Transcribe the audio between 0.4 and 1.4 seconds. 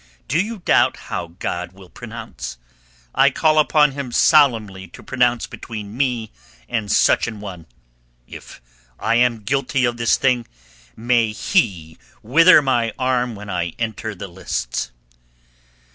you doubt how